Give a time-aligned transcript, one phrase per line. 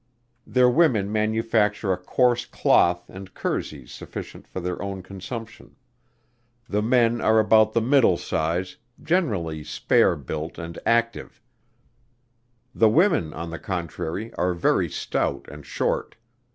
[0.47, 5.75] Their women manufacture a coarse cloth and kerseys sufficient for their own consumption.
[6.67, 11.39] The men are about the middle size, generally spare built and active;
[12.73, 16.15] the women, on the contrary, are very stout and short.